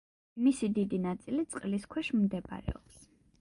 მისი 0.45 0.69
დიდი 0.77 0.99
ნაწილი 1.03 1.45
წყლის 1.51 1.85
ქვეშ 1.93 2.11
მდებარეობს. 2.23 2.99